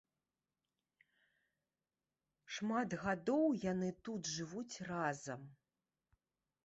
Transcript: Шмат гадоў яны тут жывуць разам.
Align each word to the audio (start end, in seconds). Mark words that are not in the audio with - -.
Шмат 2.55 2.89
гадоў 3.03 3.45
яны 3.71 3.89
тут 4.09 4.21
жывуць 4.35 4.75
разам. 4.93 5.41